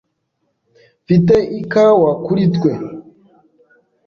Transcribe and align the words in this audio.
Mfite 1.03 1.35
ikawa 1.59 2.11
kuri 2.25 2.43
twe. 2.55 2.71